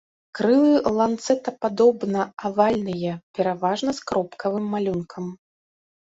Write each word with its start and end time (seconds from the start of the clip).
Крылы 0.37 0.71
ланцэтападобна-авальныя, 0.97 3.13
пераважна 3.39 3.89
з 4.01 4.09
кропкавым 4.09 4.65
малюнкам. 4.75 5.25